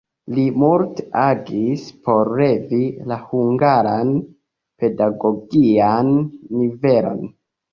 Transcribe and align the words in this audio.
Li 0.35 0.43
multe 0.61 1.03
agis 1.23 1.83
por 2.07 2.31
levi 2.39 2.81
la 3.11 3.19
hungaran 3.27 4.11
pedagogian 4.85 6.11
nivelon. 6.59 7.25